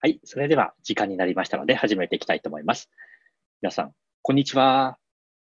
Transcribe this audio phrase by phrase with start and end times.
[0.00, 0.20] はい。
[0.22, 2.88] それでは時間になりましたので始めていきたいと思います。
[3.60, 4.96] 皆さん、こんにちは。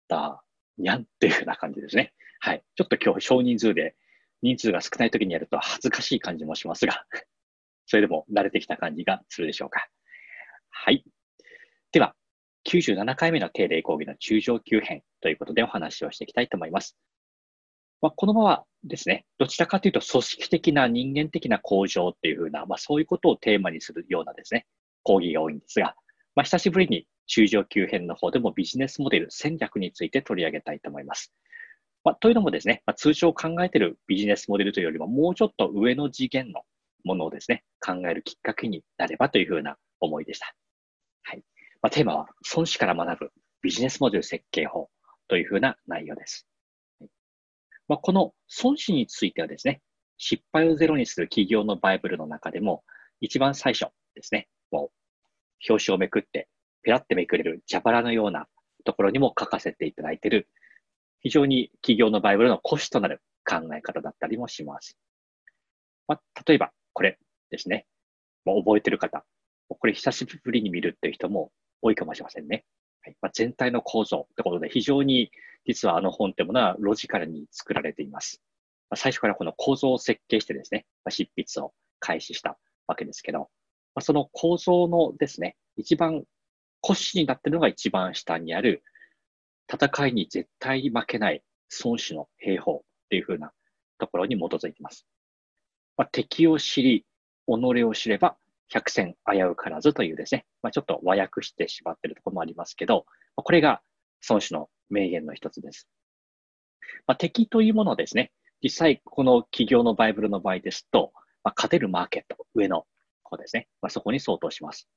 [0.08, 0.42] だ、
[0.78, 2.13] にゃんっていうふうな感じですね。
[2.39, 2.63] はい。
[2.78, 3.97] ちょっと今日少人数で
[4.41, 7.04] 人数が少ない時にやると恥ずかしい感じもしますが、
[7.88, 9.86] それでも慣れてきた感じがするでしょうか。
[10.70, 11.04] はい。
[11.92, 12.16] では、
[12.70, 16.95] 97回目の定例講義の中上級編ということでお話をしていきたいと思います。
[18.02, 24.66] まあ、このままですね、どちらかというと組織的な人間的な向上っていうふうな、まあ、そういうことをテーマにするようなですね、
[25.04, 25.96] 講義が多いんですが、
[26.36, 31.34] まあ、久しぶりに中上級編の方でもビジネスモデル戦略について取り上げたいと思います。
[32.04, 36.62] まあ、というのもですね、まあ、通常考えているビジネスモデルというよりももうちょっと上の次元の
[37.04, 40.55] ものをですね、考えるきっかけになればというふうな思いでした。
[41.24, 41.44] はい。
[41.82, 44.90] まあ、テーマは、孫子から学ぶビジネスモデル設計法
[45.27, 46.47] というふうな内容です。
[47.88, 48.34] まあ、この
[48.64, 49.82] 孫子についてはですね、
[50.18, 52.84] 失敗をゼロにする企業のバイブルの中でも、
[53.22, 56.48] 一番最初ですね、もう表紙をめくって、
[56.84, 58.48] ペラってめくれる蛇腹のような
[58.84, 60.49] ところにも書かせていただいている、
[61.21, 64.97] 非常に企業のバイブルの骨子となる考え方だったりもします。
[66.08, 67.85] まあ、例えば、これですね。
[68.45, 69.25] もう覚えてる方、
[69.67, 72.65] これ久しぶりに見るっていう人も多いかもしれませんね。
[73.02, 75.31] はいまあ、全体の構造ってことで非常に
[75.67, 78.41] 実はあの本ってものはロジカルに作られています。
[78.95, 83.49] 最初からこの構造を設計してですね、執筆を開始したわけですけど、
[83.99, 86.23] その構造のですね、一番
[86.81, 88.81] 骨子になっているのが一番下にある
[89.71, 91.43] 戦いに絶対に負けない
[91.83, 93.52] 孫子の兵法っていうふうな
[93.99, 95.05] ところに基づいています。
[95.97, 97.05] まあ、敵を知り、
[97.47, 98.37] 己を知れば
[98.69, 103.81] 百戦危うからずというですね、まあ、ちょっと和訳してしまっているところもありますけど、これが
[104.27, 105.87] 孫子の名言の一つです。
[107.05, 111.11] まあ、敵というものはですね、実際この企業のバイブルの場合ですと、
[111.43, 112.85] まあ、勝てるマーケット、上の
[113.23, 114.89] 方ですね、まあ、そこに相当します。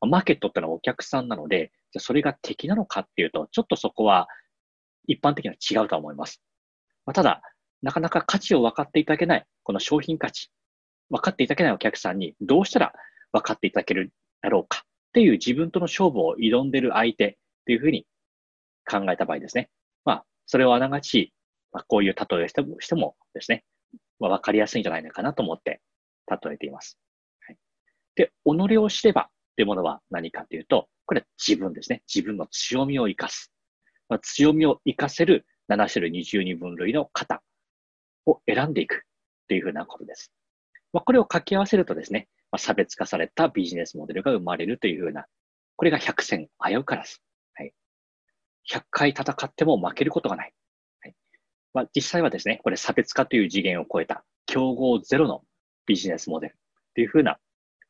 [0.00, 4.28] マーケットってのはお客さんなので、じゃそれが敵なのかっていうと、ちょっとそこは
[5.06, 6.42] 一般的には違うと思います。
[7.06, 7.42] まあ、ただ、
[7.82, 10.50] なかなか価値を分かっていただけない、この商品価値、
[11.10, 12.92] 分かっていただけないお客さんにどうしたら
[13.32, 14.12] 分かっていただける
[14.42, 17.34] だろうかっていう自分との勝負を挑んでいる相手っ
[17.66, 18.06] ていうふうに
[18.84, 19.70] 考えた場合ですね。
[20.04, 21.32] まあ、それをあながち、
[21.72, 23.64] まあ、こういう例えをしてもしてもですね、
[24.20, 25.80] まあ、分かりやすいんじゃないのかなと思って
[26.30, 26.98] 例えています。
[27.46, 27.56] はい、
[28.14, 32.02] で、己を知ればっていうものは何かというと、これは自分ですね。
[32.12, 33.52] 自分の強みを生かす。
[34.08, 37.42] まあ、強みを生かせる7種類22分類の型
[38.26, 38.98] を選んでいくっ
[39.48, 40.32] ていうふうなことです。
[40.92, 45.26] まあ、これを掛け合わせるとですね、まあ、差別化されたビジネスモデルが生まれるというふうな、
[45.76, 47.18] これが100戦危うからず。
[48.70, 50.54] 100回戦っても負けることがない。
[51.00, 51.14] はい。
[51.72, 55.42] まあ、実際はですね、これ差別化という次元を超えた競合ゼロの
[55.86, 56.56] ビジネスモデル
[56.94, 57.38] というふうな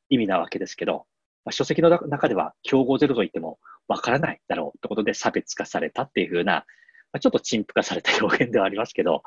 [0.08, 1.06] 意味なわけですけど、
[1.44, 3.58] まあ、書籍の中では競合ゼロと言っても
[3.88, 9.22] わからないだろうということで差別化されたっていうふうな、まあ、ちょっと陳腐化された表現ではありますけど、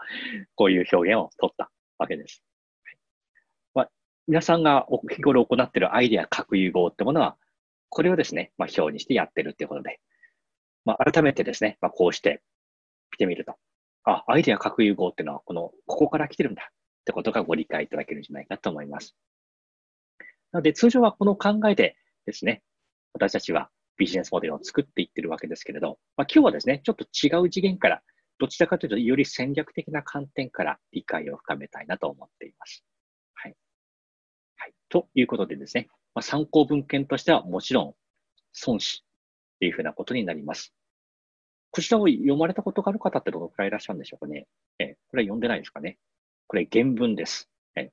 [0.55, 2.43] こういう表現を取ったわけです。
[3.75, 3.85] はい。
[3.85, 3.89] ま
[4.27, 7.37] 皆さんが日頃行っているアイデア核融合ってものは、
[7.89, 9.99] これをですね、まあ、表にしてやってるっていうことで、
[10.87, 12.41] まあ、改めてですね、まあ、こうして
[13.11, 13.55] 見てみると、
[14.05, 19.13] あ、アイデア核融合っていうのは、この、ここから来てるんだってことがご理解いただけるんじゃないかと思います。
[20.53, 22.63] なので、通常はこの考えでですね、
[23.11, 28.01] 私たちはビジネスモデルを作っていってるわけですけれど、まあ、今日はですね、ちょっと違う次元から、
[28.39, 32.85] どちらかというと、より戦略的な観点から理解を深めたいなと思っています。
[33.33, 33.55] はい。
[34.55, 37.95] はいということでですね、まあ、参考文献としてはもちろん
[38.65, 40.73] 孫子っていうふうなことになります。
[41.71, 44.47] こちらを読まれたことがある方ってどのくらいいらっしゃるんでしょうかね。
[44.79, 45.97] えこれは読んでないですかね。
[46.47, 47.49] これ原文です。
[47.75, 47.91] え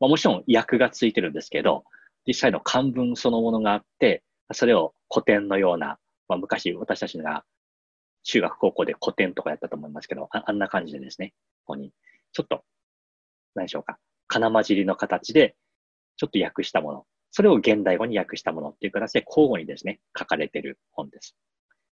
[0.00, 1.84] まあ、もちろん訳がついてるんですけど、
[2.26, 4.22] 実際の漢文そのものがあって、
[4.52, 5.98] それを古典のような、
[6.28, 7.44] まあ、昔私たちが
[8.24, 11.92] 中学高校で古典とかやったと思いますけど、あんな感じでですね、ここに、
[12.32, 12.64] ちょっと、
[13.54, 15.54] 何でしょうか、金混じりの形で
[16.16, 21.36] ちょっと訳したもの、それを現代語に訳したものっていう形で交互にですね、書かれている本です。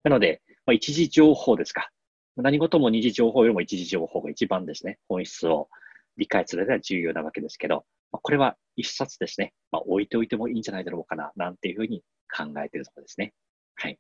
[0.05, 1.91] なので、まあ、一時情報ですか。
[2.37, 5.69] 何事も二次情報よりも一時情報が一番ですね、本質を
[6.17, 12.03] 理解するのは重要なわけですけど、まあ、これは一冊ですね、まあ、置いておいてもいいんじゃないだろうかな、なんていうふうに
[12.35, 13.33] 考えているところですね。
[13.75, 13.99] はい。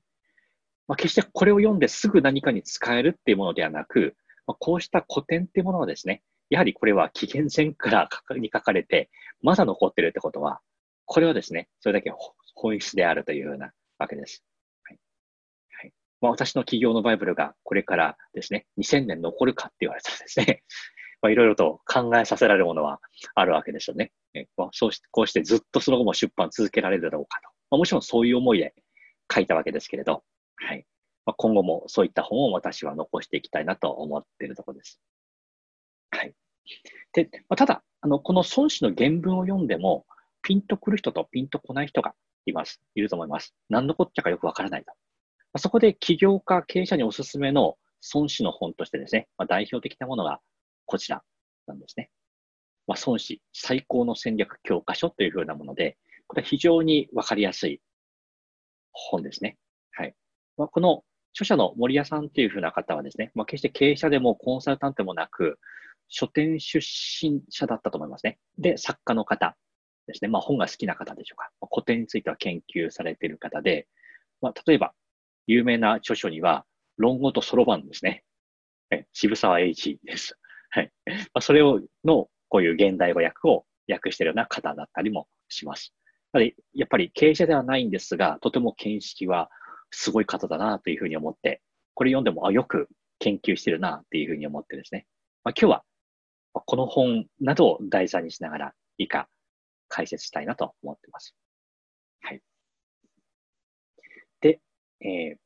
[0.89, 4.17] まあ、決してこれを読んですぐ何かに使えるっていうものではなく、
[4.47, 9.11] まあ、こうした古典っていうものはですね、やはりこれは紀元前からに書かれて、
[9.41, 10.61] まだ残ってるってことは、
[11.07, 12.13] これはですね、それだけ
[12.55, 14.45] 本質であるというようなわけです。
[16.23, 20.63] まあ、私の企業のバイブルがこれからですね、2000年残るかって言われたらですね、
[21.21, 23.01] まあ、いろいろと考えさせられるものは
[23.35, 24.13] あるわけですよね。
[24.35, 27.49] えまあ、そうしこうしてずっとその後も出版続けられるだろうかと。
[27.71, 28.73] まあ、もちろんそういう思いで
[29.33, 30.25] 書いたわけですけれど、
[30.57, 30.87] はい。
[31.27, 35.01] まあ、今後もそういった本を私は残していきたいなと思っているところです。
[36.11, 36.35] はい。
[37.13, 40.07] で、まあ、ただ、あの、この孫子の原文を読んでも、
[40.43, 42.15] ピンとくる人とピンとこない人が
[42.47, 42.81] います。
[42.95, 43.55] いると思います。
[43.69, 44.93] 何のこっちゃかよくわからないと。
[45.59, 47.77] そこで起業家、経営者におすすめの
[48.15, 50.41] 孫子の本としてですね、まあ、代表的なものが
[50.87, 51.23] こちら
[51.67, 52.11] なんですね。
[52.87, 57.81] まあ、孫子最高の戦略教科書というふうなもので、これは非常にわかりやすい
[58.93, 59.59] 本ですね。
[59.93, 60.15] はい。
[60.57, 61.05] まあ、この
[61.35, 65.59] 著者の森谷さんというふうな方はですね、まあ、決して経営者でもコンサルタントもなく、
[66.09, 68.39] 書店出身者だったと思いますね。
[68.59, 69.57] で、作家の方
[70.07, 70.29] ですね。
[70.29, 71.51] まあ、本が好きな方でしょうか。
[71.71, 73.87] 古典については研究されている方で、
[74.43, 74.93] まあ、例えば、
[75.47, 76.65] 有名な著書には、
[76.97, 78.25] 論語とそろばんですね。
[79.13, 80.39] 渋沢栄一です。
[80.71, 80.93] はい。
[81.41, 85.95] それを、の、こういう現代語訳を訳しているような方だったりもします。
[86.75, 89.51] やっぱり経営者ではないんですが、とても見識は
[89.91, 91.63] すごい方だなというふうに思って、
[91.95, 95.07] これ読んでも、あ、よく研究してるなというふうに思ってですね。
[95.45, 95.85] まあ、今日は、
[96.53, 99.29] この本などを題材にしながら、以下、
[99.89, 101.35] 解説したいなと思っています。
[102.23, 102.41] はい。
[104.41, 104.61] で、
[105.03, 105.37] えー、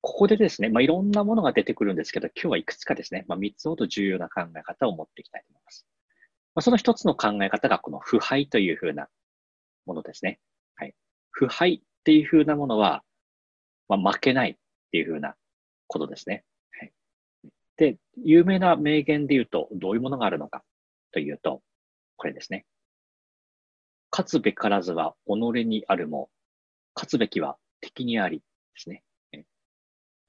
[0.00, 5.86] ここでですね、まあ、いろんなものが出てくるんですけど、今日はいくつかですね、まあ、3つほど重要な考え方を持っていきたいと思います。
[6.54, 9.08] まあ、その一つの考え方が、この腐敗というふうな
[9.86, 10.40] ものですね。
[10.76, 10.94] はい。
[11.30, 13.02] 腐敗っていうふうなものは、
[13.88, 14.56] まあ、負けないっ
[14.92, 15.34] ていうふうな
[15.86, 16.44] ことですね。
[16.78, 16.92] はい。
[17.76, 20.62] で、有名な名言で言うと、どういうものがあるのか
[21.12, 21.62] というと、
[22.16, 22.66] これですね。
[24.10, 26.30] 勝つべからずは己にあるも、
[26.94, 28.42] 勝つべきは敵にあり
[28.78, 29.02] ですね。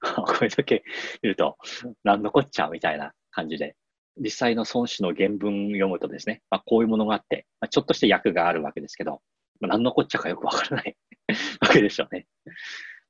[0.00, 0.82] これだけ
[1.22, 1.58] 言うと、
[2.04, 3.76] 何のこっちゃみたいな感じで、
[4.16, 9.20] 実際の孫子の原文読むとですね、まあ、こういうものがあって、まあ、ちょっとした訳があるわけですけど、
[9.60, 10.96] まあ、何のこっちゃかよくわからない
[11.60, 12.26] わけですよね。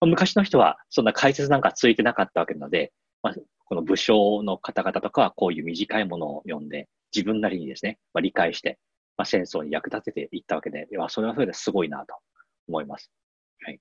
[0.00, 2.92] まあ、昔の人はそんな解説なんかついてなかったわけなので、
[3.22, 3.34] まあ、
[3.64, 8.78] この武将の方々とかはこういう短いものを読んで、自分なりにですね、まあ、理解して、
[9.16, 12.14] まあ、戦争に役立てていったわけで、いやそれはそれですごいなと
[12.68, 13.10] 思います。
[13.62, 13.80] はい。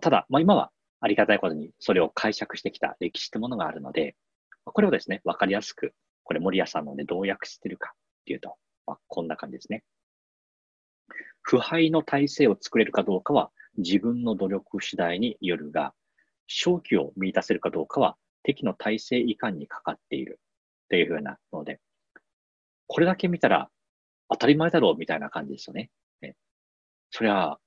[0.00, 4.16] ただ、まあ、今はありがたいことにそれを解釈してきた歴史ってものがあるので、
[4.64, 5.94] これをですね、わかりやすく、
[6.24, 8.56] これ森谷さんのね、どう訳してるかっていうと、
[8.86, 9.84] まあ、こんな感じですね。
[11.42, 15.94] 腐敗の体制を作れるかどうかは自分の努力次第によるが、
[16.48, 20.40] 正気を見出せるかどうかは敵の体制移管にかかっている
[20.84, 21.80] っていうふうなので、
[22.88, 23.68] これだけ見たら
[24.28, 25.90] 当たり前だろうみたいな感じですよね。
[26.20, 26.34] ね
[27.10, 27.58] そりゃ、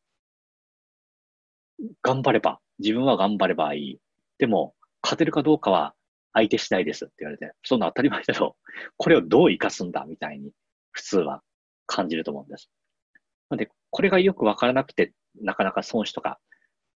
[2.02, 4.00] 頑張れば、自分は頑張ればいい。
[4.38, 5.94] でも、勝てるかどうかは
[6.34, 8.70] 相手次第ですって言われて、そんな当たり前だろう。
[8.98, 10.52] これをどう活かすんだみたいに、
[10.92, 11.42] 普通は
[11.86, 12.70] 感じると思うんです。
[13.50, 16.40] なので、これがよくわからなくて、なかなか損失とか、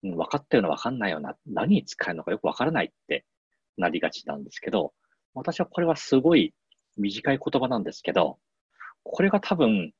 [0.02, 3.24] うん、分かったような分かんないような、何に使えるのかよくわからないって
[3.76, 4.92] なりがちなんですけど、
[5.34, 6.54] 私はこれはすごい
[6.96, 8.38] 短い言葉なんですけど、
[9.02, 9.92] これが多分、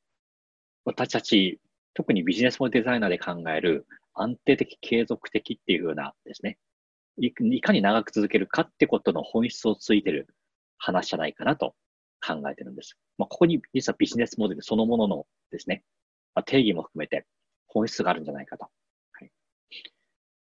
[0.84, 1.61] 私たち、
[1.94, 6.58] 特にビジネスモデザイナーで考える安定的、継続的っていう風なですね、
[7.18, 10.28] いかに長く続けるかってことの本質をついてる
[10.78, 11.74] 話じゃないかなと
[12.26, 12.96] 考えてるんです。
[13.18, 15.84] まあ、ここに実はビジネスモデルそのもののですね、
[16.34, 17.26] まあ、定義も含めて
[17.66, 18.64] 本質があるんじゃないかと。
[19.12, 19.31] はい、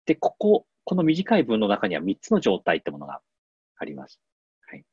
[0.06, 3.20] で、ここ、この短い文の中には3つの状態ってものが
[3.76, 4.20] あります。
[4.68, 4.84] はい、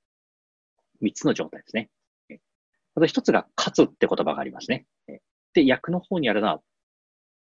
[1.02, 1.90] 3つの状態ですね。
[2.96, 4.86] まず1つが勝つって言葉がありますね。
[5.54, 6.62] で、役の方にあるのは、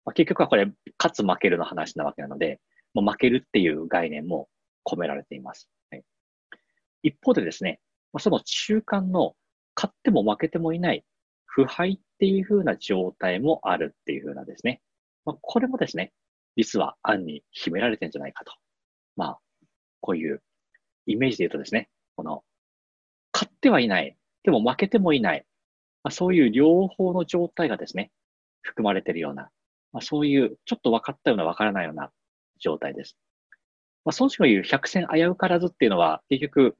[0.08, 2.62] まあ、結局はこれ、勝つ負けるの話なわけなので、
[2.94, 4.48] もう負けるっていう概念も
[4.86, 5.68] 込められています。
[5.90, 6.02] はい、
[7.02, 7.78] 一方でですね、
[8.14, 9.34] まあ、その中間の
[9.76, 11.04] 勝っても負けてもいない
[11.44, 14.80] 腐敗っていう風な状態もあるっていう風なですね。
[15.26, 16.14] まあ、これもですね、
[16.56, 18.54] 実は案に秘められてるんじゃないかと。
[19.14, 19.38] まあ、
[20.00, 20.42] こういう
[21.04, 22.44] イメージで言うとですね、この、
[23.34, 25.44] 勝ってはいない、でも負けてもいない、
[26.02, 28.10] まあ、そういう両方の状態がですね、
[28.62, 29.50] 含まれているような、
[29.92, 32.10] まあ、そういうちょっと分かったような分からないような
[32.60, 33.16] 状態です。
[34.04, 36.76] まあ、孫子が言う百戦危うからずっていうのは、結局、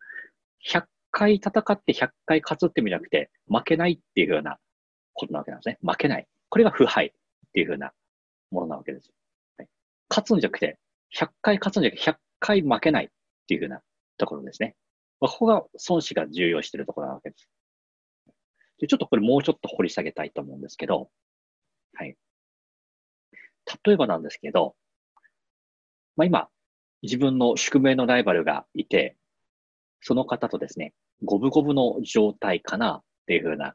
[0.67, 4.59] 100回戦って100回勝つって意味じゃなくて、負けないっていうような
[5.15, 5.79] ことなわけなんですね。
[5.83, 6.27] 負けない。
[6.49, 7.11] これが腐敗っ
[7.53, 7.93] ていうふうな
[8.51, 9.11] ものなわけです。
[9.57, 9.69] はい、
[10.09, 10.79] 勝つんじゃなくて、
[11.17, 13.09] 100回勝つんじゃなくて、100回負けないっ
[13.47, 13.81] ていうふうな
[14.17, 14.77] ところですね。
[15.21, 17.49] まあ、ここが孫子が重要しているところなわけです。
[18.79, 21.11] でちょっとこれもうちょっと掘り下げたいと思うんですけど、
[21.95, 22.17] はい。
[23.85, 24.75] 例えばなんですけど、
[26.17, 26.49] まあ、今、
[27.03, 29.17] 自分の宿命のライバルがいて、
[30.01, 33.75] その方とですね、五分五分の状態かなっていう風な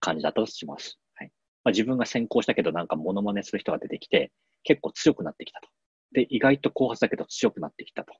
[0.00, 0.98] 感じだとします。
[1.14, 1.32] はい
[1.64, 4.32] まあ、自分が先行したけどなんかモノマネする人が出てきて、
[4.64, 5.68] 結構強くなってきたと。
[6.12, 8.14] で、意外と後発だけど強くなってきたと。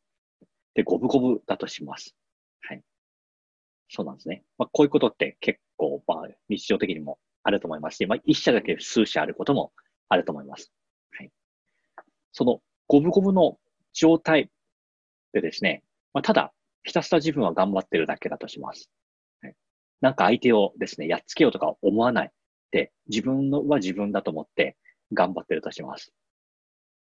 [0.75, 2.15] で、五分五分だとします。
[2.63, 2.83] はい。
[3.89, 4.45] そうなんですね。
[4.59, 9.73] まあ、こういうことって結構、まあ、日常的にもあると思いますし、まあ、一社だけ数社あることも
[10.09, 10.73] あると思います。
[12.33, 13.59] その五分五分の
[13.93, 14.51] 状態
[15.33, 18.91] でですね、まあ、ただ、ひたすら自分は頑張ってるだけだとします。
[20.01, 22.33] なんか相手をですね、やっつけようとか思わない。
[22.73, 24.77] で、自分のは自分だと思って
[25.13, 26.13] 頑張ってるとします。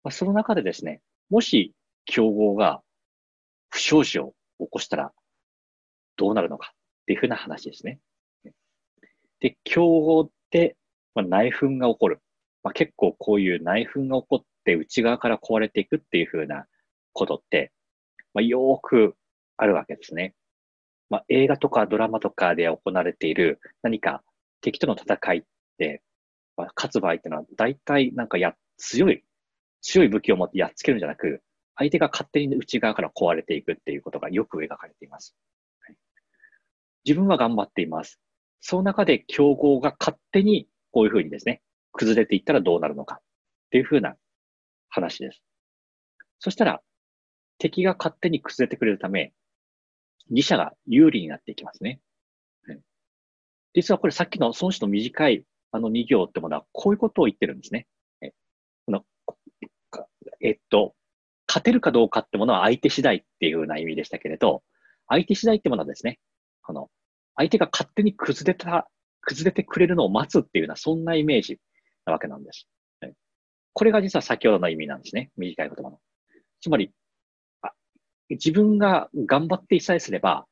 [0.03, 1.73] まあ、その中でですね、もし
[2.05, 2.81] 競合が
[3.69, 5.11] 不祥事を起こしたら
[6.15, 7.99] どうなるのかっていうふうな話ですね。
[9.39, 10.77] で、競合って、
[11.15, 12.21] まあ、内紛が起こる。
[12.61, 16.65] まあ、結構こういう内紛が起こって内側から壊れていくっていうふうな
[17.13, 17.71] ことって、
[18.33, 19.15] まあ、よく
[19.57, 20.33] あるわけですね。
[21.09, 24.23] まあ、映画とかドラマとかで行われている何か
[24.61, 25.43] 敵との戦いっ
[25.77, 26.01] て、
[26.57, 29.23] まあ、勝つ場合っていうのは大体なんかや、強い、
[29.81, 31.41] 強い武器を持ってやっつけるんじゃなく、
[31.75, 35.35] 相手が勝手に内側から壊れていくっていうことがよく描かれています。
[35.81, 35.95] はい、
[37.05, 38.19] 自分は頑張っています。
[38.61, 43.19] その中で競合が勝手にこういうふうにですね、崩れていったらどうなるのかっ
[43.69, 44.15] ていうふうな
[44.95, 45.41] 話です。
[46.39, 46.81] そしたら、
[47.57, 49.33] 敵が勝手に崩れてくれるため、
[50.29, 51.99] 自社が有利になっていきますね。
[53.73, 57.87] 実はこれさっきの孫子の短いあの2行ってものはこういうことを言ってるんですね。
[58.21, 58.31] え
[58.87, 59.03] の
[60.41, 60.95] えっと、
[61.47, 64.63] 勝てるかどうかってものは相手次第っていうような意味でしたけれど、
[65.07, 66.19] 相手次第ってものはですね、
[66.63, 66.89] あの、
[67.35, 68.89] 相手が勝手に崩れた、
[69.21, 71.59] 崩れてくれるのを待つっていうような、そんなイメージ
[72.05, 72.67] なわけなんです。
[73.75, 75.31] これが実は先ほどの意味なんですね。
[75.35, 75.99] 短い言葉の。
[76.61, 76.93] つまり、
[78.29, 80.47] 自分が頑張っていさえすれば、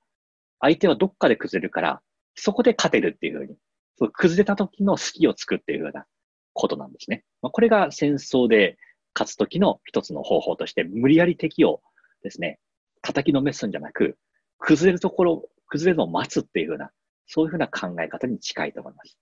[0.60, 2.02] 相手はどっかで崩れるから、
[2.36, 3.56] そこで勝てるっていうふうに、
[3.98, 6.06] そう崩れた時の隙を作っているような
[6.52, 7.24] ことなんですね。
[7.42, 8.78] まあ、これが戦争で
[9.16, 11.82] 勝つ時の一つの方法として、無理やり敵を
[12.24, 12.60] ですね、
[13.02, 14.18] 叩きのめすんじゃなく、
[14.60, 16.92] 崩れるところ、崩れるのを待つっていうふうな、
[17.28, 19.18] そういうふうな考え方に近いと思います。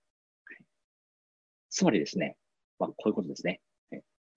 [1.70, 2.36] つまりですね、
[2.80, 3.60] まあ、こういうことですね。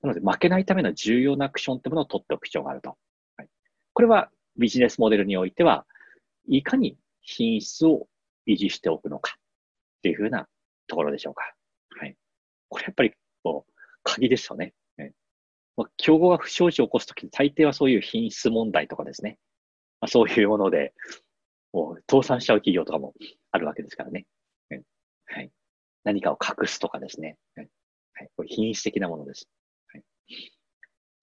[0.06, 2.90] なので、負けないための重要なアクションってものを取っておく必要があると。
[3.38, 3.50] はい
[3.94, 5.86] これはビジネスモデルにおいては、
[6.48, 8.08] いかに品質を
[8.46, 10.48] 維持しておくのかっていうふうな
[10.88, 11.54] ところでしょうか。
[11.98, 12.16] はい。
[12.68, 14.74] これやっぱり、こう、鍵ですよね。
[14.98, 15.14] ね
[15.78, 19.40] まあ、競合が不祥事を起こすときに大抵はそういう品質問題とかですね。
[20.02, 20.94] まあ、そういうもので、
[21.72, 23.14] もう倒産しちゃう企業とかも
[23.52, 24.26] あるわけですからね。
[25.28, 25.52] はい。
[26.04, 27.38] 何かを隠すとかですね。
[27.56, 27.70] はい。
[28.36, 29.50] これ品質的なものです。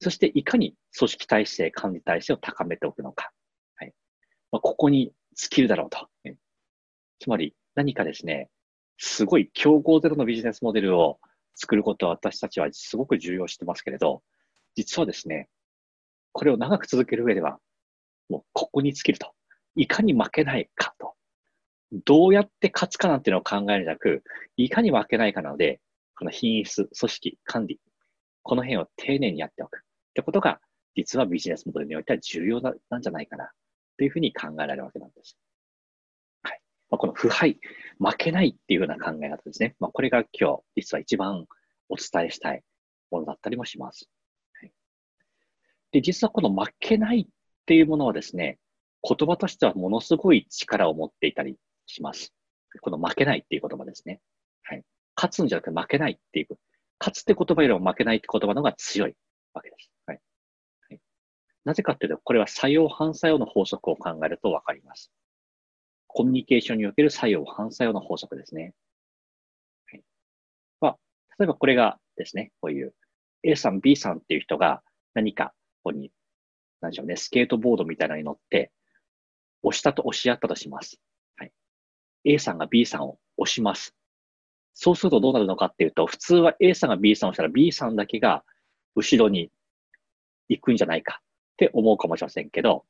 [0.03, 3.31] そして、いかに組織体制、管理体制を高めておくのか。
[3.77, 3.95] はい。
[4.51, 6.09] まあ、ここに尽きるだろうと。
[7.21, 8.51] つまり、何かですね、
[8.99, 11.21] すごい競合ゼロのビジネスモデルを
[11.55, 14.25] 作ることは私たちはすごく重要してますけれど、
[14.75, 15.49] 実はですね、
[16.33, 17.61] これを長く続ける上では、
[18.29, 19.33] もうここに尽きると。
[19.77, 21.15] いかに負けないかと。
[22.05, 24.25] どうやって勝つかなんていうのを考えるんじゃなく、
[24.57, 25.81] いかに負けないかなので、
[26.17, 27.81] この品質、組織、管理、
[28.43, 29.83] この辺を丁寧にやっておく。
[30.13, 30.61] ってことが、
[30.95, 33.51] 実はビジネスモデルにおいては重要なんじゃないかな、
[33.97, 35.39] というふうに考えられるわけなんです。
[36.43, 36.61] はい。
[36.91, 37.59] まあ、この腐敗、
[37.99, 39.75] 負けないっていうような考え方ですね。
[39.81, 41.47] まあ、これが今日、実は一番
[41.89, 42.63] お伝えしたい
[43.11, 44.07] ものだったりもします。
[44.61, 44.73] はい、
[45.93, 47.27] で、実はこの負けないっ
[47.65, 48.59] ていうものはですね、
[49.03, 52.35] 言葉としてはものすごい力を持っていたりします。
[52.83, 54.21] この負けないっていう言葉ですね。
[54.63, 54.85] はい。
[55.17, 56.59] 勝つんじゃなくて負けないっていう。
[57.01, 59.17] 勝つって言葉よりも負けないって言葉の方が強い
[59.55, 59.91] わけです。
[60.07, 60.21] はい。
[60.91, 61.01] はい、
[61.65, 65.13] なぜかっていうと、これは作用反作用の法則を考えるとわかります。
[66.07, 68.75] コミュニケーションにおける作用反作用の法則ですね。
[69.91, 70.03] はい。
[70.81, 70.99] まあ、
[71.39, 72.95] 例えばこれがですね、こういう
[73.43, 74.83] A さん、B さんっていう人が
[75.15, 76.13] 何かここに、
[76.81, 78.73] 何でしょうね、スケートボードみたいなのに乗って、
[79.63, 81.01] 押したと押し合ったとします。
[81.37, 81.53] はい。
[82.25, 83.95] A さんが B さんを押します。
[84.75, 88.45] そうするとどうなるのかっていうと、普通は A さんが B さんをしたら B さんだけが
[88.95, 89.51] 後ろに
[90.49, 91.25] 行くんじゃないかっ
[91.57, 92.85] て思うかもしれませんけど、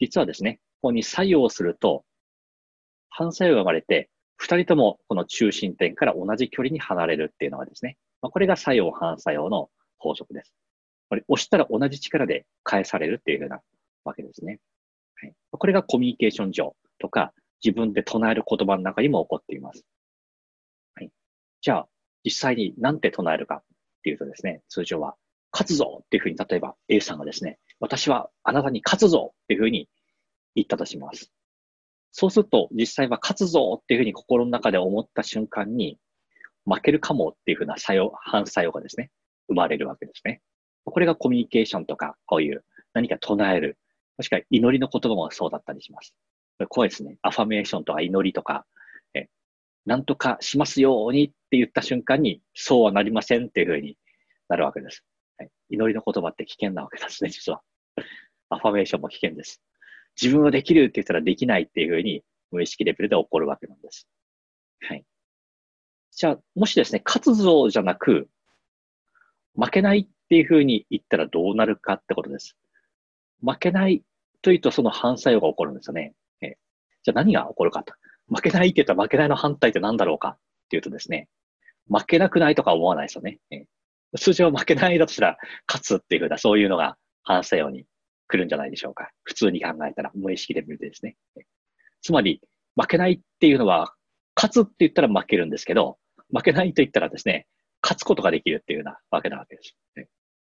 [0.00, 2.04] 実はですね、ここに作用すると、
[3.10, 10.52] 反作用が生まれて、二人ともこの中心点から同じ距離に離れるっていうのがですね、ま、これが作用反作用の法則です。
[11.08, 13.60] これ押したら同じ力で返されるっていうような
[14.04, 14.58] わけですね。
[15.16, 17.32] はい、これがコミュニケーション上とか
[17.64, 19.84] 自分で唱える言葉の中にも起こっています。
[20.94, 21.10] はい、
[21.60, 21.88] じゃあ、
[22.24, 23.62] 実際に何て唱えるかっ
[24.02, 25.14] ていうとですね、通常は
[25.54, 29.88] 勝つぞっていうふうに、例えば A さんがですね、私はあなたに勝つぞっていうふうに
[30.56, 31.30] 言ったとします。
[32.10, 35.98] そうすると、実際は勝つぞっていうふうに心の中で思った瞬間に、
[36.66, 39.10] 負けるかもっていうふうな作用、反作用がですね、
[39.48, 40.40] 生まれるわけですね。
[40.84, 43.78] これがコミュニケーションとか、こういう何か唱える、
[44.16, 46.14] もしくは祈りの言葉もそうだったりします。
[46.68, 48.64] こうですね、アファメーションとか祈りとか、
[49.14, 49.28] え、
[49.86, 53.98] なんとかしますようにって言った瞬間に、そうはなりませんっていうふうに
[54.48, 55.04] なるわけです。
[55.70, 57.62] 祈りの言葉って危険なわけですね、実は。
[58.50, 59.62] アファメーションも危険です。
[60.20, 62.22] 自分はできるって言ったらできないっていうふうに
[62.52, 64.06] 無意識レベルで起こるわけなんです。
[64.80, 65.04] はい。
[66.12, 68.28] じゃあ、もしですね、勝つぞじゃなく、
[69.56, 72.56] 負けないっていうふうに言ったらどうなるかってことです。
[73.44, 74.02] 負けない
[74.42, 76.14] というとその反作用が起こるんですよね。
[76.40, 76.56] え
[77.02, 77.94] じゃあ何が起こるかと。
[78.28, 80.38] 負けないって言ったら負けないの反対って何だろうかっ
[80.70, 81.28] ていうとですね、
[81.88, 83.38] 負けなくないとか思わないですよね。
[83.50, 83.66] え
[84.18, 87.84] 通常負けないだとしたら勝つっていうふうなそういうのが反作用に
[88.28, 89.10] 来るんじゃないでしょうか。
[89.22, 91.16] 普通に考えたら無意識レベルでですね。
[92.02, 92.40] つまり
[92.80, 93.94] 負けないっていうのは
[94.36, 95.98] 勝つって言ったら負けるんですけど、
[96.32, 97.46] 負けないと言ったらですね、
[97.82, 99.76] 勝つことができるっていうようなわけなわけです。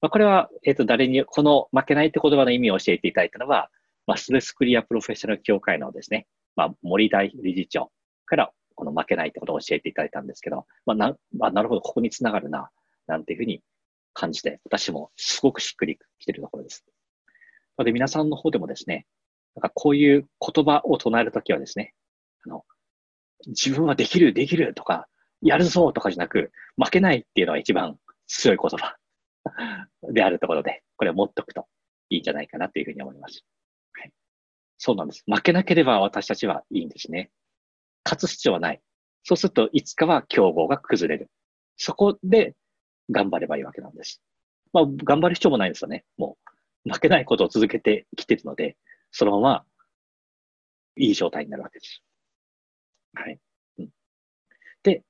[0.05, 3.71] まあ、これは、えっ、ー、と、誰に、この負けないって言葉の意味を教えていただいたのは、
[4.07, 7.91] まあ、ストレスクリアプロフェッショナル協会のですね、まあ、森大理事長
[8.27, 12.69] からこの負けないってことを教えていただいたんですけど、まあ、な、まあ、なるほど、ここにつながるな、
[13.07, 13.63] なんていうふうに
[14.13, 16.85] 感じて、私もすごくしっくりきてるところです。
[17.79, 19.07] ので、皆さんの方でもですね、
[19.55, 21.95] なんかこういう言葉を唱えるときはですね、
[22.47, 22.65] あの、
[23.47, 25.09] 自分はできる、できるとか、
[25.43, 28.97] やるぞとかじゃなく、負けないっていうのは一番強い言葉
[30.13, 31.67] であるところで、これを持っておくと
[32.11, 33.45] いいんじゃないかなというふうに思います。
[33.93, 34.13] はい、
[34.79, 35.23] そうなんです。
[35.27, 37.31] 負けなければ私たちはいいんですね。
[38.05, 38.81] 勝つ必要はない。
[39.25, 41.31] そうすると、いつかは競合が崩れる。
[41.77, 42.55] そこで
[43.11, 44.23] 頑張ればいいわけなんです。
[44.73, 46.05] まあ、頑張る必要もないんですよね。
[46.17, 46.37] も
[46.87, 48.77] う、負けないことを続けてきてるので、
[49.11, 49.65] そのまま、
[50.97, 52.03] いい状態になるわけです。
[53.15, 53.39] はい。
[53.79, 53.89] うん、
[54.83, 55.03] で、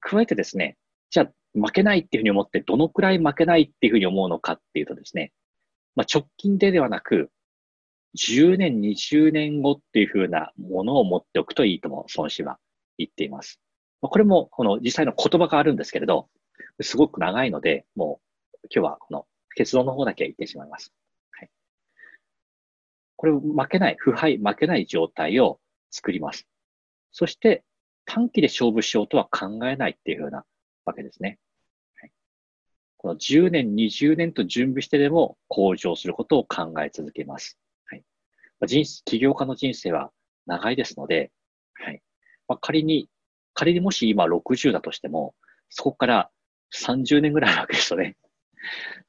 [0.00, 0.76] 加えてですね、
[1.10, 5.32] じゃあ、負けないっていうふうに思って、どのくらい負けないっていうふうに思うのかっていうとですね、
[5.96, 7.30] まあ、直近でではなく、
[8.16, 12.58] 10年、20年後っていうふうなものを持っておくといいとも、孫子は
[12.96, 13.60] 言っています。
[14.00, 16.28] これも、この実際の言葉があるんですけれど、
[16.80, 18.20] すごく長いので、も
[18.54, 20.92] う今日はこの結論の方だけ言ってしまいます。
[21.32, 21.50] はい、
[23.16, 25.60] これ負けない、腐敗、負けない状態を
[25.90, 26.46] 作ります。
[27.10, 27.64] そして
[28.04, 30.44] 短期で勝負しようとは考えないっていうふうな
[30.84, 31.38] わけですね。
[32.00, 32.12] はい
[33.00, 37.56] この10年、20年と準備してでも向上することを考え続けます。
[37.86, 38.02] はい。
[38.66, 40.10] 人起業家の人生は
[40.46, 41.30] 長いですので、
[41.74, 42.02] はい。
[42.48, 43.08] まあ、仮に、
[43.54, 45.36] 仮にもし今60だとしても、
[45.70, 46.30] そこから
[46.74, 48.16] 30年ぐらいあるわけですよね。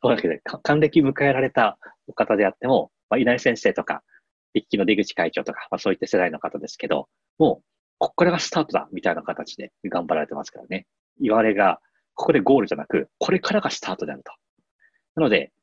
[0.02, 4.04] そうだけで、還暦迎えられたお方であっても、まあ、稲荷先生とか、
[4.54, 7.63] 一期の出口会長とか、まあ、そういった世代の方ですけど、もう、
[8.00, 10.88] ここからがスタートだ、みたいな形で頑張られてますからね。
[11.19, 11.82] 言われが
[12.19, 14.32] ここでゴールじゃなく、これからがスタートであると。
[15.15, 15.54] なので、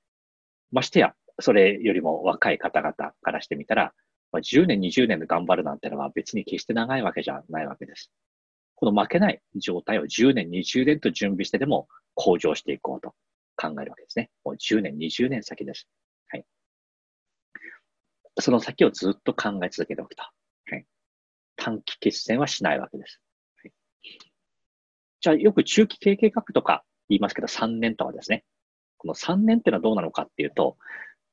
[0.72, 3.92] ましてや、それよりも若い方々からしてみたら、
[4.32, 8.10] まあ、10年、20年で頑張るなんてのは別に決して長いわけじゃないわけです。
[8.76, 13.14] この負けない状態を10年、20年と準備してでも向上していこうと
[13.56, 14.30] 考えるわけですね。
[14.44, 15.88] もう10年、20年先です。
[16.28, 16.44] はい。
[18.38, 20.22] その先をずっと考え続けておくと。
[20.22, 20.86] はい。
[21.56, 23.20] 短期決戦はしないわけです。
[23.56, 23.72] はい
[25.20, 28.44] じゃあよく中期経営計画とか言いますけど、3年とかですね。
[28.98, 30.76] この3年っていうのはどうなのかっていうと、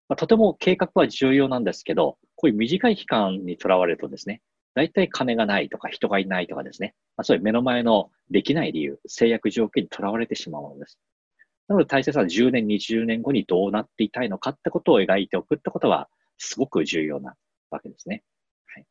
[0.09, 4.41] まあ、とても計画は重要なんですけど、こういう短い期間にとらわれるとですね、
[4.75, 10.97] 大体金がないとか人がいないとかですね、まあ、そういう目の前のできない理由、制約条件にとらわれてしまうものです。
[11.67, 17.35] なので大切な10年、20年後にどうなっていたいのかってことを描いておくってことは、すごく重要な
[17.69, 18.23] わけですね。
[18.67, 18.85] はい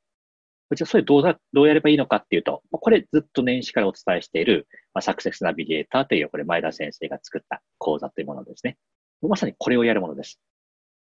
[0.74, 8.78] じゃあそれどうだ、どうやればいいのかっていうと、これずっと年始からお伝えしている、まあ、サクセスナビゲーターという、これ前田先生が作った講座というものですね。
[9.20, 10.40] まさにこれをやるものです。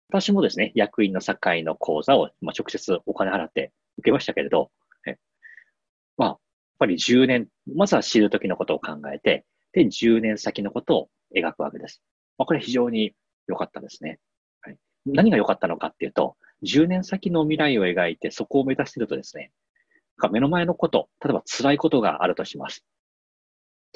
[0.09, 1.35] 私もですね、役員の境
[1.65, 4.71] の講座を、まあ、直接お金払って受けましたけれど、
[5.07, 5.17] え
[6.17, 6.39] まあ、やっ
[6.79, 12.01] ぱり10年、まずは知るときのことを考えて、で、10年先のことを描くわけです。
[12.37, 13.13] まあ、これ非常に
[13.47, 14.19] 良かったですね。
[14.61, 19.51] はい、何が良かったのかっていうと、10年先の未来を描いてそこを目指してるとですね、
[20.31, 22.83] 目の前のこと、例えば辛いことがあるとします。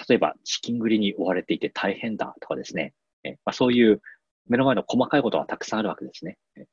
[0.07, 4.01] 例えば資金繰りに追われていて大変だとかですね、えまあ、そういう
[4.47, 6.37] 目の前の細かいことはたくさんあるわけですね。
[6.55, 6.65] で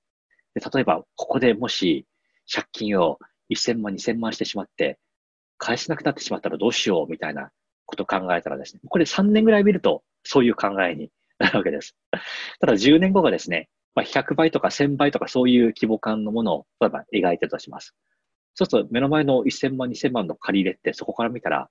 [0.61, 2.07] 例えば、ここでもし
[2.53, 3.19] 借金を
[3.51, 4.99] 1000万、2000万してしまって、
[5.59, 7.51] 返せなくなってしまったらどうしようみたいな
[7.87, 11.97] ことを考えたらですね、これ3年ぐらい見るとそういう考えに なるわけです。
[12.61, 17.95] ただ10年後がですね、まあ、100倍とか1000倍とかそういう規模感のものを、例えば描いてるとします。
[18.55, 21.71] そうすると目の前の1000万、2000万の借り入れってそこから見たら、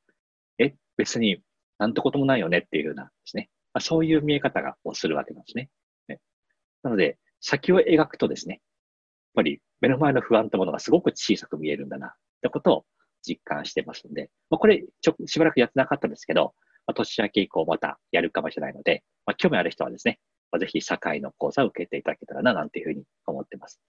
[0.57, 1.41] え、別に
[1.77, 3.49] なんてこともないよねっていうようなですね。
[3.73, 5.69] まあ、そういう見え方をするわけなんですね。
[6.07, 6.19] ね
[6.83, 8.61] なので、先を描くとですね、
[9.37, 12.85] ぱり目の前の不安ってものがすごく小さく見えるんだなってことを
[13.21, 16.55] 実感してますんで、まあ、これちょ、しばらくやってなかったんですけど、
[16.87, 20.19] まあ、年明け以降またやるかもしれないので、まあ、興味ある人はですね、
[20.51, 23.79] まあ、ぜひ境の講座を受けていただけたらな、なんていうふうに思ってます。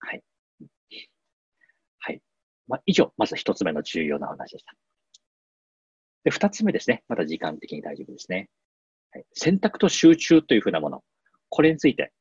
[0.00, 0.22] はい。
[2.00, 2.20] はい。
[2.66, 4.74] まあ、以上、まず一つ目の重要な話でした。
[6.24, 7.04] で、二つ目ですね。
[7.08, 8.48] また時間的に大丈夫ですね。
[9.12, 11.02] はい、選択と集中というふうなもの。
[11.48, 12.12] これについて、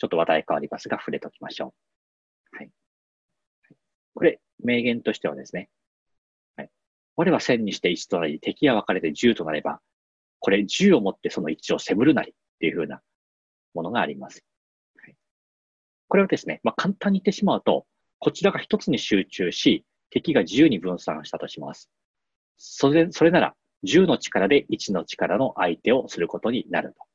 [0.00, 1.74] ちょっと話題変わりますが、触れておきましょ
[2.54, 2.56] う。
[2.56, 2.70] はい。
[4.14, 5.68] これ、名言としてはですね。
[6.56, 6.70] はい。
[7.16, 9.80] 我は千にして一となり、敵が分かれて十となれば、
[10.38, 13.02] これ十をもってその一を攻るなりっていうふうな
[13.74, 14.42] ものがあります。
[14.96, 15.14] はい、
[16.08, 17.84] これはですね、まあ、簡単に言ってしまうと、
[18.18, 21.90] こちらが一つに集中し、敵が自由に分散したとします。
[22.56, 27.09] それ、それなら、10の力で1の力の相手をすることになると。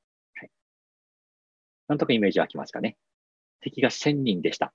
[1.88, 2.98] なんとかイメージ湧きますかね。
[3.62, 4.74] 敵が1000人でした。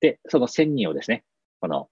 [0.00, 1.24] で、その1000人をですね、
[1.60, 1.88] この、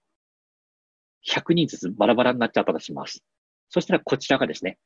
[1.29, 3.23] 100人ずつバラバラになっちゃったとします。
[3.69, 4.77] そしたらこちらがですね、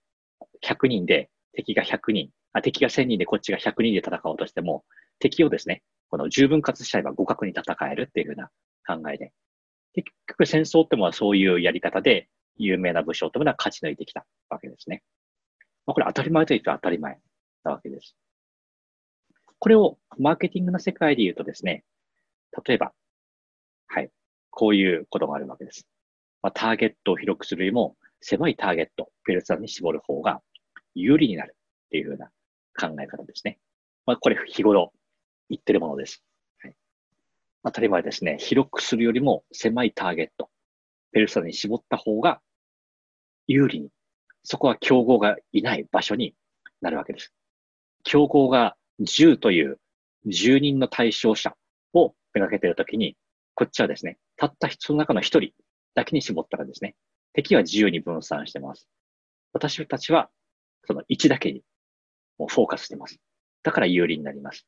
[0.64, 4.86] 100人で敵が100人、あ敵が1000人でこっちが100人で戦おうとしても、
[5.20, 8.50] 敵をですね、この十分割しちゃえば互角に戦えるっていうふうな
[8.86, 9.34] 考えで。
[9.94, 15.04] 結局戦争ってもはそういうやり方で、有名な武将というのは勝ち抜いてきたわけですね。
[15.86, 17.20] まあ、これ当たり前と言うと当たり前
[17.64, 18.16] なわけです。
[19.60, 21.84] これをマーケティングの世界で言うとですね、
[22.66, 22.94] 例えば、
[23.88, 24.10] はい、
[24.50, 25.88] こういうことがあるわけです。
[26.42, 30.42] まあ、ターゲットを広くするよりも、狭いターゲット、ペルソナに絞る方が
[30.96, 32.28] 有利になるっていうふうな
[32.80, 33.60] 考え方ですね。
[34.06, 34.94] まあ、これ日頃
[35.50, 36.24] 言ってるものです。
[36.60, 36.76] はい、
[37.64, 38.38] 当たり前ですね。
[38.40, 40.50] 広くするよりも狭いターゲット、
[41.12, 42.42] ペルソナに絞った方が
[43.48, 43.90] 有利に、
[44.44, 46.36] そこは競合がいない場所に
[46.82, 47.34] なるわけです。
[48.04, 49.80] 競合が10という
[50.28, 51.56] 10人の対象者
[51.94, 53.16] をめがけているときに、
[53.56, 55.52] こっちはですね、たったその中の1人
[55.96, 56.96] だけに絞ったらですね、
[57.34, 58.88] 敵は自由に分散してます。
[59.54, 60.30] 私たちは
[60.86, 61.64] その1だけに
[62.38, 63.18] もうフォーカスしてます。
[63.64, 64.68] だから有利になります。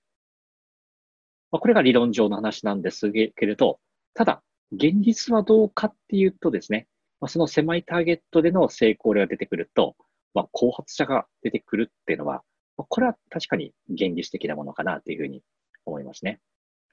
[1.52, 3.80] まあ、これが理論上の話なんですけれど、
[4.14, 6.88] ただ、現実はどうかっていうとですね、
[7.20, 9.96] まあ、その狭いターゲットでの成功例が出てくると、
[10.34, 12.44] まあ、後発者が出てくるっていうのは、
[12.86, 15.42] これは確かに現実的なものかなというふうに
[15.86, 16.40] 思いますね。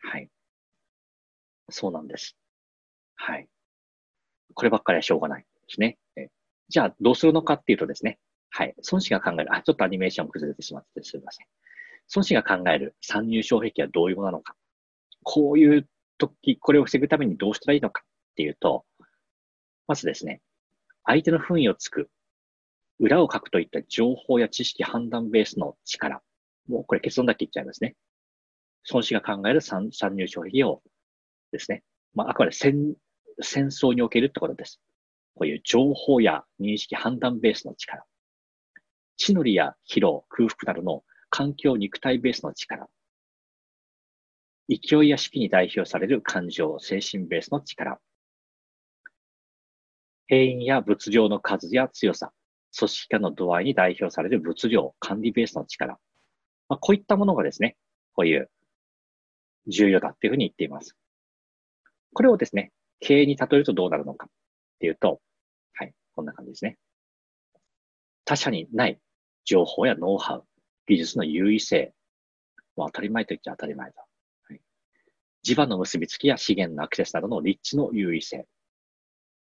[0.03, 0.29] はい。
[1.70, 2.37] そうなんです。
[3.16, 3.49] はい。
[4.55, 5.99] こればっかりはしょうがないですね。
[6.16, 6.29] え
[6.68, 8.18] じゃあ、どうするのかっていうとですね、
[8.51, 8.75] はい。
[8.90, 11.46] 孫子が考える、あ、ちょっとアニメーション崩れてしまってすみません。
[12.14, 14.55] 孫子が考える参入障壁はどういうものなのか。
[15.22, 18.85] こういう時、これを防ぐためにどうしたらいいのかっていうと、
[19.87, 20.40] まずですね、
[21.05, 22.09] 相手の雰囲をつく、
[22.98, 26.22] 裏を書くといった情報や知識、判断ベースの力。
[26.68, 27.94] もうこれ結論だけ言っちゃいますね。
[28.90, 30.82] 孫子が考える参入障壁を
[31.52, 31.82] ですね、
[32.14, 32.94] まあ、あくまで戦
[33.42, 34.80] 戦争におけるってことです。
[35.35, 38.04] こういう情報や認識、判断ベースの力。
[39.16, 42.88] 地の利や疲労、空腹などの環境、肉体ベースの力。
[44.68, 48.00] 勢いや式に代表される感情、精神ベースの力。
[50.26, 52.32] 兵員や物量の数や強さ、
[52.78, 55.98] 組織化の度合いに代表される物量、管理ベースの力。
[56.68, 57.76] まあ、こういったものがですね、
[58.14, 58.50] こういう
[59.66, 60.96] 重要だっていうふうに言っています。
[62.12, 64.30] これをですね、経営に例えるとどうなるのかっ
[64.80, 65.20] ていうと、
[65.74, 66.78] はい、こんな感じですね。
[68.24, 68.98] 他社にない
[69.44, 70.44] 情報やノウハウ、
[70.86, 71.94] 技術の優位性。
[72.76, 74.04] まあ、当たり前と言っちゃ当たり前だ。
[74.48, 74.60] はい、
[75.42, 78.46] 地場の結びつきや資源のアクセスなどの立地の優位性。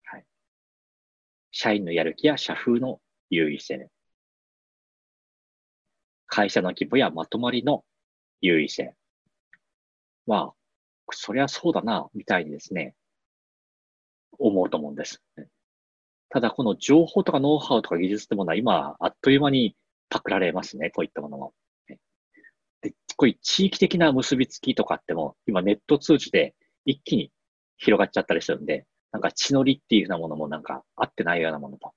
[0.05, 0.25] はい、
[1.51, 3.89] 社員のやる気や社風の優位性。
[6.27, 7.83] 会社の規模やまとまりの
[8.41, 8.95] 優位性。
[10.25, 10.53] まあ、
[11.11, 12.95] そりゃそうだな、みたいにですね、
[14.37, 15.21] 思うと思うんです。
[16.29, 19.75] ただ、この情報とかノウハウとか技術ってものは今、あっという間に
[20.09, 21.53] パクられますね、こういったものも。
[22.81, 27.31] で、こういう地域的な結びつきとかっても、今ネット通じて一気に
[27.77, 31.93] 広がっちゃったりするんで、なんか血のりっていうようなものもなんか合ってないようなものと。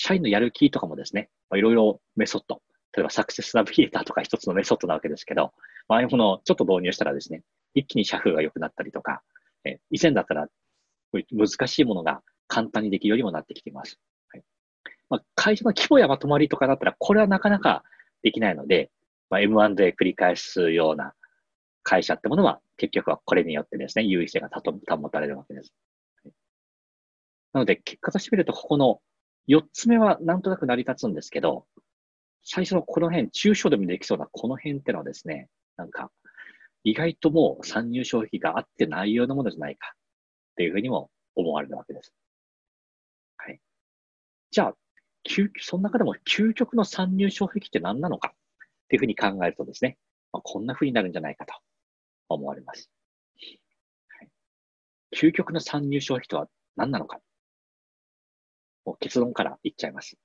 [0.00, 2.62] 社員のやる気とかもですね、いろいろメソッド、
[2.94, 5.52] 例えばサクセスナビゲーターとか一つのメソッドなわけですけど、
[5.88, 7.42] まああいうものをちょっと導入したらですね、
[7.74, 9.22] 一気に社風が良くなったりとか、
[9.64, 10.46] え以前だったら
[11.32, 13.98] 難しいものが簡単にできるようにもなってきています。
[14.28, 14.44] はい
[15.10, 17.82] まあ、会社の規模やまとまりとかだったら、これはなかなか
[18.22, 18.92] できないので、
[19.30, 21.14] まあ、M&A 繰り返すような
[21.82, 24.48] 会社ってものは結局はこれによってですね、優位性が
[24.88, 25.74] 保たれるわけです。
[27.52, 29.00] なので、結果として見ると、ここの
[29.48, 31.66] 4つ目はなんとなく成り立つんですけど、
[32.42, 36.10] 最初のこの辺、中小でもできそうなこの辺ってのはですね、なんか、
[36.84, 39.98] 意外ともう参入障壁があってないようなものじゃないかっ
[40.56, 42.12] ていうふうにも思われるわけです。
[43.36, 43.60] はい。
[44.50, 44.74] じゃあ、
[45.60, 48.36] その中でも究極の参入障壁って何なのかっ
[48.88, 49.98] ていうふうに考えるとですね、
[50.32, 51.54] まあ、こんなふうになるんじゃないかと
[52.28, 52.90] 思われます。
[54.08, 54.28] はい、
[55.14, 57.20] 究極の参入障壁とは何なのか
[58.88, 60.16] もう結論から言っちゃいます。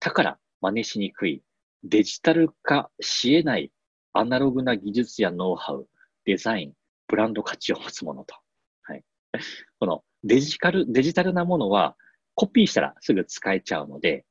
[0.00, 1.44] だから真似しにくい
[1.84, 3.70] デジタル化し得ない
[4.14, 5.86] アナログな技術やノウハウ、
[6.24, 6.72] デザイン、
[7.06, 8.34] ブランド価値を持つものと。
[8.82, 9.04] はい。
[9.78, 11.96] このデジカル、デジタルなものは
[12.34, 14.26] コピーしたらすぐ使えちゃうので、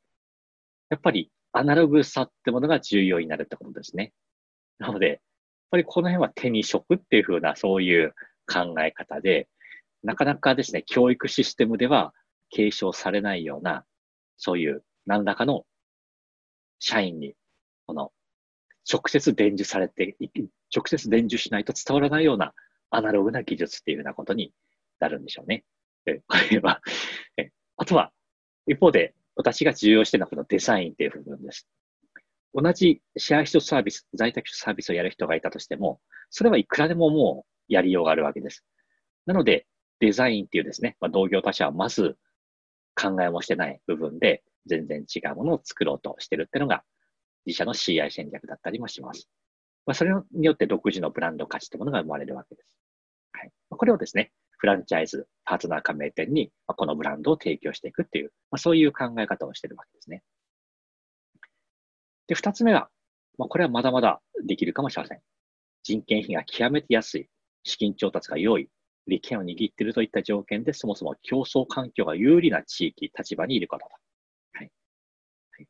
[0.89, 4.11] やっぱりアナログさってものが重要になるってことですね。
[4.77, 5.19] なので、やっ
[5.71, 8.13] ぱりこの辺は手に職っていうふうなそういう
[8.45, 9.47] 考え方で、
[10.03, 12.13] なかなかですね、教育システムでは
[12.49, 13.85] 継承されないような、
[14.37, 15.65] そういう何らかの
[16.79, 17.35] 社員に、
[17.87, 18.11] この
[18.91, 20.15] 直接伝授されて、
[20.75, 22.53] 直接伝授しないと伝わらないような
[22.89, 24.53] アナログな技術っていうふうなことに
[24.99, 25.63] なるんでしょうね。
[26.05, 26.81] えこれは
[27.37, 28.11] え、あとは、
[28.67, 31.67] 一方で私が重要してるのはこのデザインっていう部分です。
[32.53, 38.63] 同じシェア人サービス、在宅サービスをやる人がいたとしても、それはいくらでももうやりようがあるわけです。
[39.25, 39.67] なので、
[39.99, 42.17] デザインっていうですね、まあ、同業他社はまず
[42.95, 46.83] 考えもしてない部分で全然違うものを作ろうとしてるっていうのが
[47.45, 49.29] 自社の CI 戦略だったりもします。
[49.85, 52.75] まあ、それによって独自のブランド価値というものが生まれるわけです。
[53.33, 53.51] はい。
[53.69, 60.23] これをですね、フランチャイズ、パートナー加盟店にこのブランドを提供していくっていう、まあ、そういう考え方をしてるわけですね。
[62.27, 62.89] で、二つ目は、
[63.37, 65.21] まあ、これはまだまだできるかもしれません。
[65.83, 67.29] 人件費が極めて安い、
[67.63, 68.69] 資金調達が良い、
[69.07, 73.95] 利権を握っているといった条件で、そもそも競争環境が有利な地域、立場にいることだ。
[74.53, 74.71] はい。
[75.51, 75.67] はい、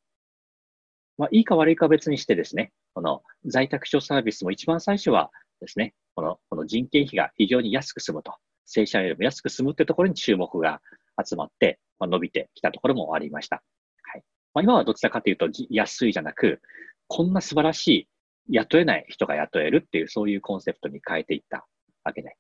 [1.18, 8.34] まあ、いいか悪いか別にしてですね、この在宅所サービスも一番最初はですね、このこの人件費が非常に安く済むと、
[8.66, 10.82] 正社員よりも安く済むってところに注目が
[11.24, 13.64] 集まって、まあ、伸びてきたところもありました。
[14.04, 14.24] はい。
[14.54, 16.62] まあ、今はどちらかというと、安いじゃなく、
[17.08, 18.08] こんな素晴らしい
[18.50, 21.68] 雇えない人が雇えるっていう、そういうコンセプトに変えていった
[22.04, 22.36] わけで、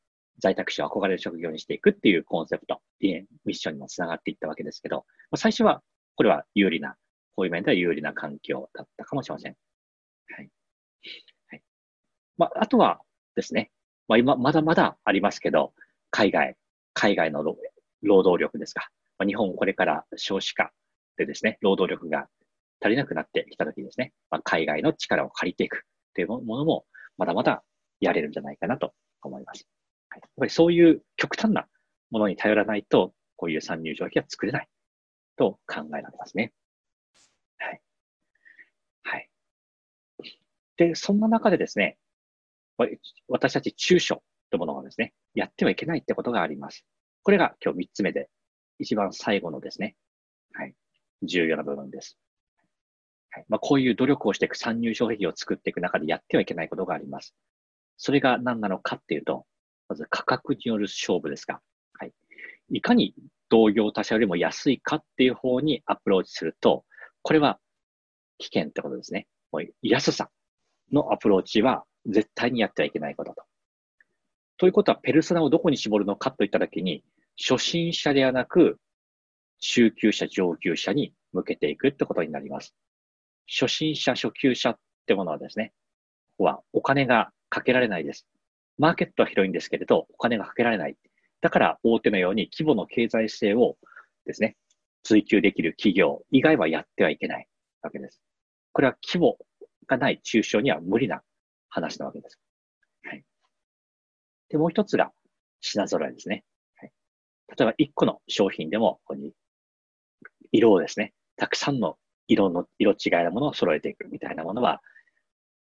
[0.46, 5.82] 在宅者を憧れる職業にしていくっていうコンセプト、ミッションにもつながっていったわけですけど、まあ、最初は、
[6.16, 6.98] これは有利な、
[7.36, 9.56] こういう面では有利な環境だったかもしれません。
[10.36, 10.50] はい。
[11.50, 11.64] はい。
[12.38, 13.00] まあ、あとは
[13.36, 13.72] ですね、
[14.08, 15.74] まあ今、まだまだありますけど、
[16.12, 16.56] 海外、
[16.94, 17.44] 海外の
[18.04, 18.84] 労働力ですが、
[19.18, 20.72] まあ、日本これから少子化
[21.18, 22.28] でですね、労働力が
[22.82, 26.86] 足りなくなってきたときですね、まあ、海外の力を借りていくというものも、
[27.18, 27.64] まだまだ
[28.00, 29.68] やれるんじゃないかなと思います。
[30.16, 31.68] やっぱりそういう極端な
[32.12, 34.70] ものに頼らないと、こういう参入状況は作れない
[35.36, 36.54] と考えられますね。
[37.58, 37.82] はい。
[39.04, 39.30] はい。
[40.78, 41.98] で、そんな中でですね、
[43.28, 46.86] 私たち中小というものがですね、やってはいけないってことがあります。
[47.24, 48.30] これが今日3つ目で、
[48.80, 49.96] 一番最後のですね、
[50.54, 50.76] はい、
[51.24, 52.18] 重要な部分です。
[53.32, 57.36] はいまあ、こういう努力をしていく参入障壁を作っていく中でやってはいけないことがあります。
[57.98, 59.46] それが何なのかっていうと、
[59.88, 61.62] まず価格による勝負ですが、
[61.94, 62.14] はい。
[62.72, 63.14] いかに
[63.50, 66.86] 同業他社よりも安いかっていう方にアプローチすると、
[67.22, 67.60] これは
[68.38, 69.28] 危険ってことですね。
[69.52, 70.30] もう安さ
[70.92, 73.44] のアプローチは絶対にやってはいけないことと。
[74.58, 77.04] ということは、ペルソナをどこに絞るのかといったときに、
[77.38, 78.80] 初心者ではなく、
[79.60, 82.74] 中級者、上級者に向けていくってことになります。
[83.48, 85.74] 初心者、初級者ってものはですね、
[86.38, 88.26] ここはお金がかけられないです。
[88.78, 90.96] マーケットは広いんですけれど、お金がかけられない。
[91.42, 93.78] だから大手のように規模の経済性を
[94.26, 94.58] ですね、
[95.04, 97.48] 追求できる企業以外はやってはいけない
[97.82, 98.22] わけです。
[98.74, 99.38] これは規模
[99.88, 101.22] がない中小には無理な
[101.70, 102.40] 話なわけです。
[103.04, 103.24] はい。
[104.50, 105.12] で、もう一つが
[105.62, 106.44] 品揃えですね。
[106.78, 106.92] はい、
[107.58, 109.34] 例えば一個の商品でも、ここに
[110.52, 114.82] 色をですね、たくさんの色の、色違いのものを揃えていくみたいなものは、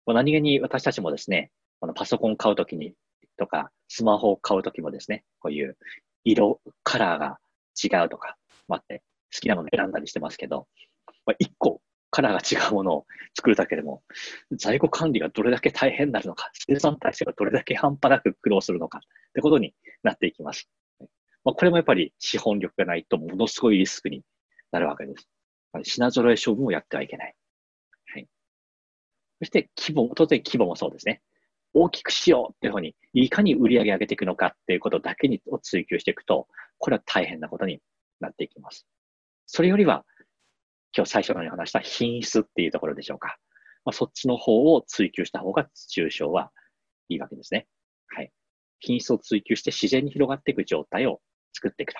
[0.05, 2.93] 何気に私たちもですね、このパソコン買うときに
[3.37, 5.77] とか、スマホを買うときもですね、こういう
[6.23, 7.39] 色、カラーが
[7.83, 9.01] 違うとか、まあ、って
[9.33, 10.67] 好きなもの選んだりしてますけど、
[11.25, 14.03] まあ、1個カラーが違うものを作るだけでも、
[14.51, 19.01] 在庫管理がどれだけ大変になるのか、生産体制がどれだけ半端なく苦労するのかっ
[19.33, 20.69] てことになっていきます。
[21.43, 24.21] まあ、これもやっぱり資本力がないとものすごいリスクに
[24.71, 25.27] なるわけです。
[25.83, 27.35] 品揃え勝負もやってはいけない。
[28.13, 28.27] はい。
[29.39, 31.23] そして規模、当然規模もそうですね。
[31.73, 37.81] 大きくしようっていうふうに、いかに売り上げ上げていくのかっていうことだけにを追求していくと、これは大変なことに
[38.19, 38.85] なっていきます。
[39.45, 40.05] それよりは、
[40.95, 43.37] 今日最初のように話した品質っていうところでしょうか。
[43.85, 46.51] まあ、そっちの方を追求した方が中小は
[47.09, 47.67] いいわけですね。
[48.07, 48.31] はい。
[48.79, 51.21] 品質を追求して自然に広がっていく状態を
[51.53, 51.99] 作っていくと。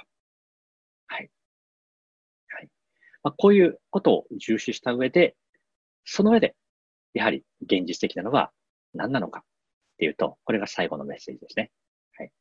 [1.07, 1.29] はい。
[2.49, 2.69] はい。
[3.23, 5.35] まあ、こういうことを重視した上で、
[6.05, 6.55] その上で、
[7.13, 8.51] やはり現実的なのは
[8.93, 9.43] 何なのか
[10.01, 11.69] っていうと、これが最後のメッセージですね。
[12.17, 12.31] はい。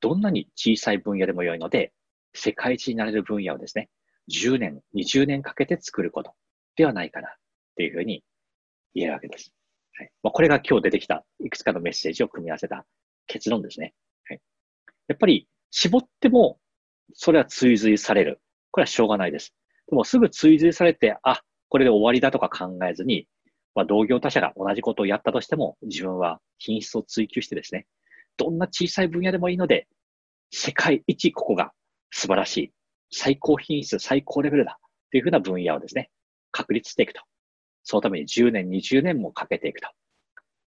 [0.00, 1.92] どんなに小さい分野でも良いので、
[2.32, 3.88] 世界一になれる分野をですね、
[4.30, 6.32] 10年、20年かけて作ること
[6.76, 7.32] ではないかなっ
[7.74, 8.22] ていうふうに
[8.94, 9.52] 言えるわけです。
[9.94, 10.10] はい。
[10.22, 12.86] まあ、これが今日出てきたいくつかのメッセージを組み合わせた
[13.26, 13.92] 結論ですね。
[14.28, 14.40] はい。
[15.08, 16.60] やっぱり絞っても、
[17.14, 18.40] それは追随される。
[18.70, 19.52] これはしょうがないです。
[19.88, 23.26] でもすぐ追随されて、あ、これで終わりだとか考えずに、
[23.76, 27.86] まあ、同業他社が同じことをやったとしても、自分は品質を追求してですね、
[28.38, 29.86] どんな小さい分野でもいいので、
[30.50, 31.72] 世界一ここが
[32.10, 32.72] 素晴らしい、
[33.12, 36.10] 最高品質、最高レベルだっていうふうな分野をですね、
[36.52, 37.20] 確立していくと。
[37.82, 39.90] そのために10年、20年もかけていくと。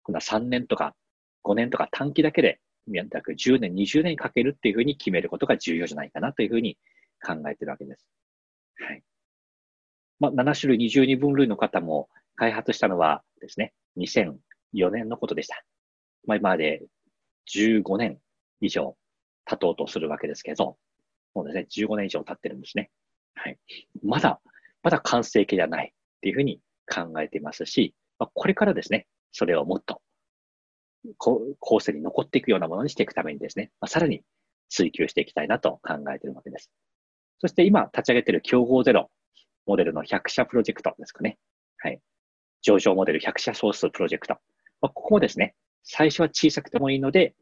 [0.02, 0.94] こんな3年とか
[1.42, 6.76] 5年とか短期だけで、約10年、20年かけるっていうふうに決めることが重要じゃないかなというふうに
[7.24, 8.06] 考えてるわけです。
[8.76, 9.02] はい。
[10.18, 15.62] まあ、7種類22分類の方も開発したのはですね、2004年のことでした。
[16.26, 16.86] まあ、今まで
[17.54, 18.18] 15年
[18.62, 18.96] 以上
[19.44, 20.78] 経とうとするわけですけど、
[21.34, 22.90] もうですね、15年以上経ってるんですね。
[23.34, 23.58] はい。
[24.02, 24.40] まだ、
[24.82, 30.00] まだ完成形ではないっていうふうに考えていますし、まあ、これからですね、それをもっと
[31.18, 34.22] 後世に残っていくようなものにしていくためにですね、まあ、さらに
[34.70, 36.70] 追求していきたいなと考えているわけです。
[37.38, 39.10] そして今立ち上げている競合ゼロ
[39.66, 41.36] モデルの100社プロジェクトですかね。
[41.76, 42.00] はい。
[42.62, 44.34] 上場モデル100社総数プロジェクト。
[44.80, 47.34] まあ、ここもですね、最初は小さくてもいいので、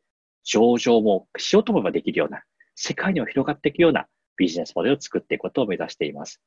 [0.44, 2.42] 上場もしようと思えばできるような、
[2.74, 6.40] 世界にも広がっていくようなビジネスモデルを作っていくことを目指しています。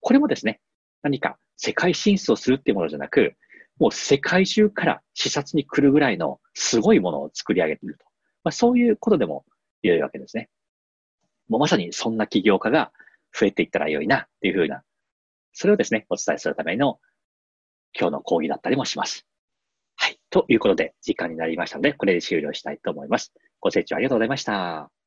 [0.00, 0.60] これもですね、
[1.02, 3.34] 何か世界進出をするっていうものじゃなく、
[3.78, 8.04] もう世界中から視察に来るぐらいのすごいものを作り上げていると。
[8.44, 9.44] まあ、そういうことでも
[9.82, 10.48] 良いわけですね。
[11.48, 12.92] もうまさにそんな起業家が
[13.32, 14.82] 増えていったら良いなっていうふうな、
[15.52, 17.00] それをですね、お伝えするための
[17.98, 19.26] 今日の講義だったりもします。
[19.96, 20.18] はい。
[20.30, 23.32] ということで、時間になりましたので、これで終了したいと思います。
[23.60, 24.97] ご清聴ありがとうございました。